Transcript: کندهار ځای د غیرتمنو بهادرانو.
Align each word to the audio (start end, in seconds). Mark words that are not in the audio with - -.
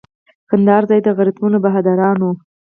کندهار 0.49 0.83
ځای 0.89 0.99
د 1.03 1.07
غیرتمنو 1.17 1.57
بهادرانو. 1.65 2.29